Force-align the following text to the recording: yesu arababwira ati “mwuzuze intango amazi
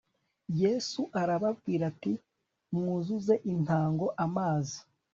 yesu 0.61 1.01
arababwira 1.21 1.83
ati 1.91 2.13
“mwuzuze 2.73 3.33
intango 3.53 4.05
amazi 4.25 4.77